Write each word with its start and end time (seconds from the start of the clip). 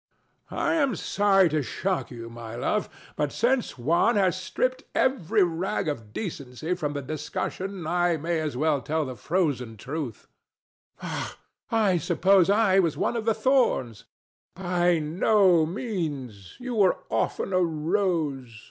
THE 0.49 0.55
STATUE. 0.55 0.63
I 0.65 0.73
am 0.77 0.95
sorry 0.95 1.49
to 1.49 1.61
shock 1.61 2.09
you, 2.09 2.27
my 2.27 2.55
love; 2.55 2.89
but 3.15 3.31
since 3.31 3.77
Juan 3.77 4.15
has 4.15 4.35
stripped 4.35 4.81
every 4.95 5.43
rag 5.43 5.87
of 5.87 6.11
decency 6.11 6.73
from 6.73 6.93
the 6.93 7.03
discussion 7.03 7.85
I 7.85 8.17
may 8.17 8.39
as 8.39 8.57
well 8.57 8.81
tell 8.81 9.05
the 9.05 9.15
frozen 9.15 9.77
truth. 9.77 10.25
ANA. 11.03 11.11
Hmf! 11.11 11.35
I 11.69 11.97
suppose 11.99 12.49
I 12.49 12.79
was 12.79 12.97
one 12.97 13.15
of 13.15 13.25
the 13.25 13.35
thorns. 13.35 14.05
THE 14.55 14.61
STATUE. 14.61 14.69
By 14.73 14.97
no 14.97 15.67
means: 15.67 16.57
you 16.59 16.73
were 16.73 16.97
often 17.11 17.53
a 17.53 17.61
rose. 17.61 18.59